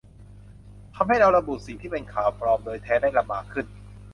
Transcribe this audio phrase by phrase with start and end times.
[0.95, 3.65] ทำให้เราระบุสิ่งที่เป็นข่าวปลอมโดยแท้ได้ลำบากขึ้น